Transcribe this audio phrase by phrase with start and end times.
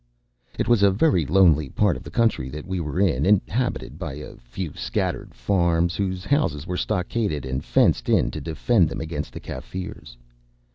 [0.57, 4.13] It was a very lonely part of the country that we were in, inhabited by
[4.15, 9.31] a few scattered farms, whose houses were stockaded and fenced in to defend them against
[9.31, 10.17] the Kaffirs.